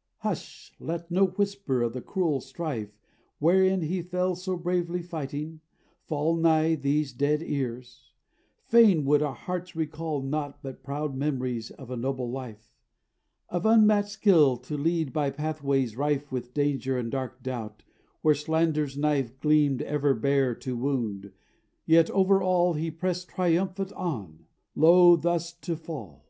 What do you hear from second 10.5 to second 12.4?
but proud memories of a noble